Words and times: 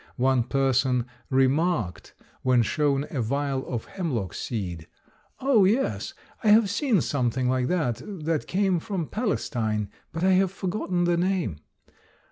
One 0.17 0.41
person 0.45 1.05
remarked, 1.29 2.15
when 2.41 2.63
shown 2.63 3.05
a 3.11 3.21
vial 3.21 3.63
of 3.67 3.85
hemlock 3.85 4.33
seed, 4.33 4.87
"O 5.41 5.63
yes, 5.63 6.15
I 6.43 6.47
have 6.47 6.71
seen 6.71 7.01
something 7.01 7.47
like 7.47 7.67
that, 7.67 8.01
that 8.03 8.47
came 8.47 8.79
from 8.79 9.05
Palestine, 9.09 9.91
but 10.11 10.23
I 10.23 10.31
have 10.31 10.51
forgotten 10.51 11.03
the 11.03 11.17
name." 11.17 11.57